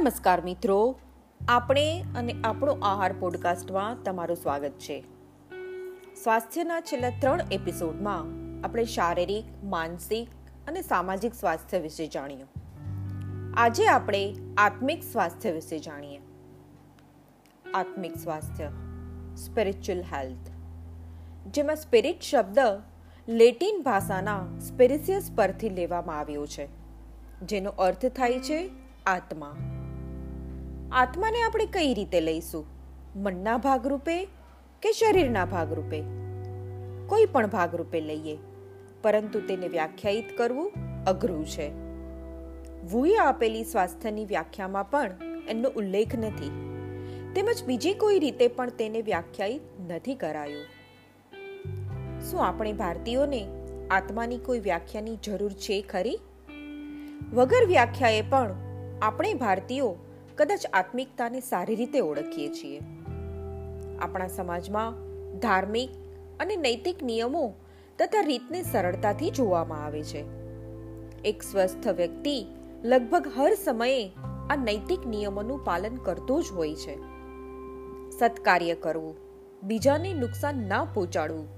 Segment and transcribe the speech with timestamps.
[0.00, 0.98] નમસ્કાર મિત્રો.
[1.48, 5.04] આપણે અને આપણો આહાર પોડકાસ્ટમાં તમારું સ્વાગત છે.
[6.22, 8.20] સ્વાસ્થ્યના છેલ્લા ત્રણ એપિસોડમાં
[8.66, 10.28] આપણે શારીરિક, માનસિક
[10.68, 12.48] અને સામાજિક સ્વાસ્થ્ય વિશે જાણ્યું.
[13.56, 16.20] આજે આપણે આત્મિક સ્વાસ્થ્ય વિશે જાણીએ.
[17.74, 18.70] આત્મિક સ્વાસ્થ્ય
[19.36, 20.50] સ્પિરિચ્યુઅલ હેલ્થ
[21.46, 22.58] જેમાં સ્પિરિટ શબ્દ
[23.28, 26.68] લેટિન ભાષાના સ્પિરિસિયસ પરથી લેવામાં આવ્યો છે.
[27.42, 28.70] જેનો અર્થ થાય છે
[29.06, 29.71] આત્મા.
[30.94, 32.66] આત્માને આપણે કઈ રીતે લઈશું?
[33.16, 34.24] મનના ભાગરૂપે
[34.82, 36.02] કે શરીરના ભાગરૂપે?
[37.06, 38.38] કોઈ પણ ભાગરૂપે લઈએ.
[39.02, 40.72] પરંતુ તેને વ્યાખ્યાયિત કરવું
[41.06, 41.70] અઘરું છે.
[42.90, 45.10] વુએ આપેલી સ્વાસ્થ્યની વ્યાખ્યામાં પણ
[45.48, 46.50] એનો ઉલ્લેખ નથી.
[47.34, 50.64] તેમજ બીજી કોઈ રીતે પણ તેને વ્યાખ્યાયિત નથી કરાયું.
[52.20, 53.48] શું આપણે ભારતીયોને
[53.90, 56.18] આત્માની કોઈ વ્યાખ્યાની જરૂર છે ખરી?
[57.32, 58.54] વગર વ્યાખ્યાએ પણ
[59.02, 59.96] આપણે ભારતીયો
[60.42, 62.80] કદાચ આત્મિકતાને સારી રીતે ઓળખીએ છીએ.
[63.98, 64.94] આપણા સમાજમાં
[65.38, 65.90] ધાર્મિક
[66.40, 67.54] અને નૈતિક નિયમો
[67.98, 70.24] તથા રીતને સરળતાથી જોવામાં આવે છે.
[71.24, 72.46] એક સ્વસ્થ વ્યક્તિ
[72.84, 74.12] લગભગ હર સમયે
[74.50, 76.98] આ નૈતિક નિયમોનું પાલન કરતો જ હોય છે.
[78.18, 79.16] સત્કાર્ય કરવું,
[79.62, 81.48] બીજાને નુકસાન ના પહોંચાડવું,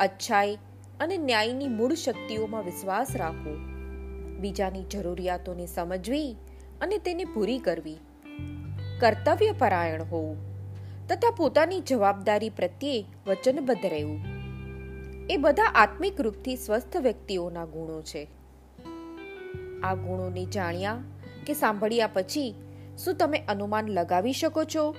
[0.00, 0.58] અચ્છાઈ
[1.00, 3.56] અને ન્યાયની મૂળ શક્તિઓમાં વિશ્વાસ રાખવો,
[4.40, 6.36] બીજાની જરૂરિયાતોને સમજવી
[6.80, 7.98] અને તેને પૂરી કરવી.
[9.00, 10.50] કર્તવ્ય પરાયણ હોવું
[11.08, 14.20] તથા પોતાની જવાબદારી પ્રત્યે વચનબદ્ધ રહેવું
[15.30, 18.28] એ બધા આત્મિક રૂપથી સ્વસ્થ વ્યક્તિઓના ગુણો છે.
[19.82, 20.98] આ ગુણોને જાણ્યા
[21.46, 22.54] કે સાંભળ્યા પછી
[23.04, 24.96] શું તમે અનુમાન લગાવી શકો છો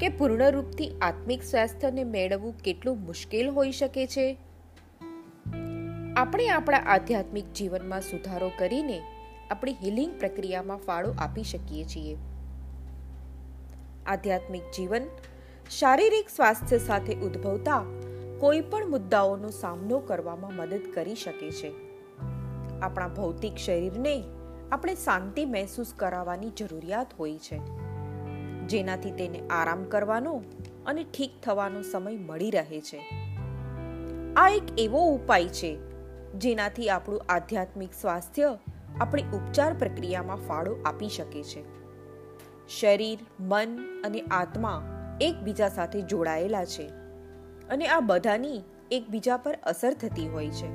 [0.00, 4.36] કે પૂર્ણ રૂપથી આત્મિક સ્વાસ્થ્યને મેળવવું કેટલું મુશ્કેલ હોઈ શકે છે?
[6.16, 9.00] આપણે આપણા આધ્યાત્મિક જીવનમાં સુધારો કરીને
[9.50, 12.16] આપણી હિલિંગ પ્રક્રિયામાં ફાળો આપી શકીએ છીએ.
[14.06, 15.02] આધ્યાત્મિક જીવન,
[15.70, 17.84] શારીરિક સ્વાસ્થ્ય સાથે ઉદ્ભવતા
[18.38, 21.72] કોઈ પણ મુદ્દાઓનો સામનો કરવામાં મદદ કરી શકે છે.
[22.82, 24.22] આપણા ભૌતિક શરીરને
[24.72, 27.58] આપણે શાંતિ મહેસૂસ કરાવવાની જરૂરિયાત હોય છે.
[28.66, 30.42] જેનાથી તેને આરામ કરવાનો
[30.86, 32.98] અને ઠીક થવાનો સમય મળી રહે છે.
[34.36, 35.78] આ એક એવો ઉપાય છે
[36.32, 41.64] જેનાથી આપણું આધ્યાત્મિક સ્વાસ્થ્ય આપણી ઉપચાર પ્રક્રિયામાં ફાળો આપી શકે છે.
[42.68, 44.78] શરીર, મન અને આત્મા
[45.20, 46.88] એકબીજા સાથે જોડાયેલા છે
[47.70, 50.70] અને આ બધાની એકબીજા પર અસર થતી હોય છે.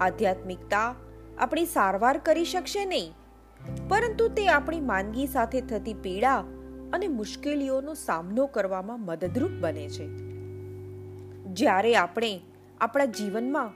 [0.00, 0.94] આધ્યાત્મિકતા
[1.38, 3.14] આપણી સારવાર કરી શકશે નહીં,
[3.88, 6.38] પરંતુ તે આપણી માંદગી સાથે થતી પીડા
[6.92, 10.06] અને મુશ્કેલીઓનો સામનો કરવામાં મદદરૂપ બને છે.
[11.52, 12.40] જ્યારે આપણે
[12.80, 13.70] આપણા જીવનમાં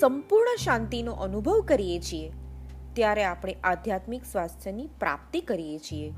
[0.00, 2.32] સંપૂર્ણ શાંતિનો અનુભવ કરીએ છીએ
[2.94, 6.12] ત્યારે આપણે આધ્યાત્મિક સ્વાસ્થ્યની પ્રાપ્તિ કરીએ છીએ.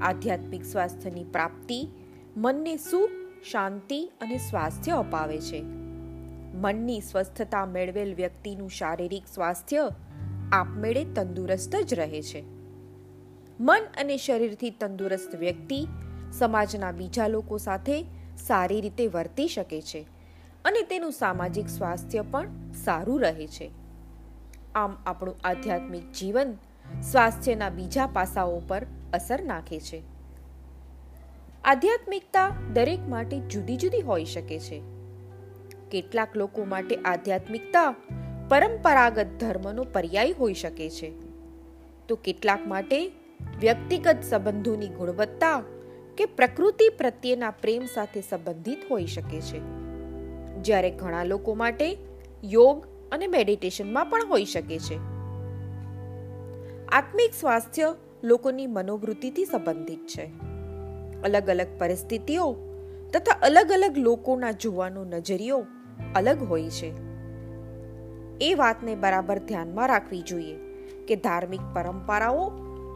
[0.00, 1.88] આધ્યાત્મિક સ્વાસ્થ્યની પ્રાપ્તિ
[2.36, 3.10] મનને સુખ,
[3.50, 5.62] શાંતિ અને સ્વાસ્થ્ય અપાવે છે.
[6.54, 9.90] મનની સ્વસ્થતા મેળવેલ વ્યક્તિનું શારીરિક સ્વાસ્થ્ય
[10.52, 12.44] આપમેળે તંદુરસ્ત જ રહે છે.
[13.60, 15.86] મન અને શરીરથી તંદુરસ્ત વ્યક્તિ
[16.32, 18.02] સમાજના બીજા લોકો સાથે
[18.38, 20.06] સારી રીતે વર્તી શકે છે
[20.64, 23.85] અને તેનું સામાજિક સ્વાસ્થ્ય પણ સારું રહે છે.
[24.76, 26.52] આમ આપણું આધ્યાત્મિક જીવન
[27.02, 30.02] સ્વાસ્થ્યના બીજા પાસાઓ પર અસર નાખે છે.
[31.64, 34.82] આધ્યાત્મિકતા દરેક માટે જુદી જુદી હોઈ શકે છે.
[35.90, 37.94] કેટલાક લોકો માટે આધ્યાત્મિકતા
[38.48, 41.12] પરંપરાગત ધર્મનો પર્યાય હોઈ શકે છે.
[42.08, 43.12] તો કેટલાક માટે
[43.60, 45.62] વ્યક્તિગત સંબંધોની ગુણવત્તા
[46.18, 49.58] કે પ્રકૃતિ પ્રત્યેના પ્રેમ સાથે સંબંધિત હોઈ શકે છે.
[50.62, 51.96] જ્યારે ઘણા લોકો માટે
[52.44, 54.96] યોગ અને મેડિટેશનમાં પણ હોઈ શકે છે.
[56.88, 60.24] આત્મિક સ્વાસ્થ્ય લોકોની મનોવૃત્તિથી સંબંધિત છે.
[61.22, 62.56] અલગ અલગ પરિસ્થિતિઓ
[63.12, 65.66] તથા અલગ અલગ લોકોના જોવાનો નજરિયો
[66.14, 66.92] અલગ હોય છે.
[68.40, 70.56] એ વાતને બરાબર ધ્યાનમાં રાખવી જોઈએ
[71.08, 72.50] કે ધાર્મિક પરંપરાઓ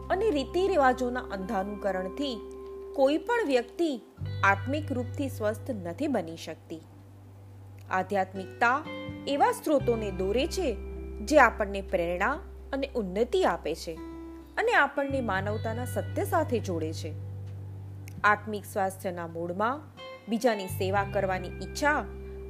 [0.09, 2.39] અને રીતિ રિવાજોના અંધાનુકરણથી
[2.95, 4.01] કોઈ પણ વ્યક્તિ
[4.43, 6.81] આત્મિક રૂપથી સ્વસ્થ નથી બની શકતી.
[7.91, 8.83] આધ્યાત્મિકતા
[9.27, 10.77] એવા સ્ત્રોતોને દોરે છે,
[11.21, 12.31] જે આપણને પ્રેરણા
[12.73, 13.93] અને ઉન્નતિ આપે છે
[14.57, 17.13] અને આપણને માનવતાના સત્ય સાથે જોડે છે.
[18.23, 19.81] આત્મિક સ્વાસ્થ્યના મૂળમાં
[20.29, 21.99] બીજાની સેવા કરવાની ઈચ્છા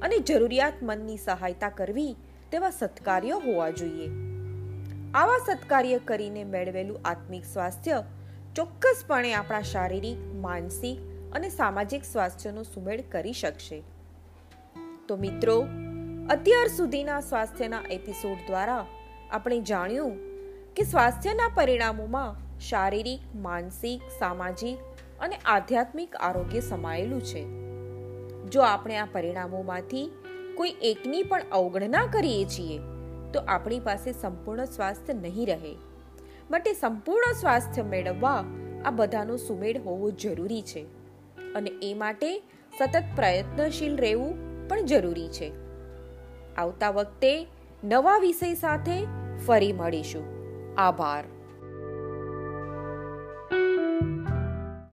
[0.02, 2.16] અને જરૂરિયાતમંદની સહાયતા કરવી
[2.52, 4.08] તેવા સત્કાર્ય હોવા જોઈએ.
[5.14, 8.04] આવા સત્કાર્ય કરીને મેળવેલું આત્મિક સ્વાસ્થ્ય
[8.56, 10.98] ચોક્કસપણે આપણા શારીરિક, માનસિક
[11.32, 13.82] અને સામાજિક સ્વાસ્થ્યનો સુમેળ કરી શકશે.
[15.08, 15.64] તો મિત્રો
[16.30, 18.86] અત્યાર સુધીના સ્વાસ્થ્યના એપિસોડ દ્વારા
[19.30, 20.16] આપણે જાણ્યું
[20.76, 24.78] કે સ્વાસ્થ્યના પરિણામોમાં શારીરિક, માનસિક, સામાજિક
[25.20, 27.44] અને આધ્યાત્મિક આરોગ્ય સમાયેલું છે.
[28.48, 30.10] જો આપણે આ પરિણામોમાંથી
[30.56, 32.78] કોઈ એકની પણ અવગણના કરીએ છીએ,
[33.32, 35.76] તો આપણી પાસે સંપૂર્ણ સ્વાસ્થ્ય નહીં રહે.
[36.50, 38.44] માટે સંપૂર્ણ સ્વાસ્થ્ય મેળવવા
[38.84, 40.82] આ બધાનો સુમેળ હોવો જરૂરી છે.
[41.54, 42.38] અને એ માટે
[42.78, 45.71] સતત પ્રયત્નશીલ રહેવું પણ જરૂરી છે.
[46.56, 47.46] આવતા વખતે
[47.84, 49.06] નવા વિષય સાથે
[49.46, 50.24] ફરી મળીશું.
[50.78, 51.24] આભાર.